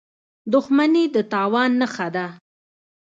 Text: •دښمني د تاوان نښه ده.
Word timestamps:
•دښمني 0.53 1.03
د 1.15 1.17
تاوان 1.31 1.71
نښه 1.81 2.07
ده. 2.15 2.25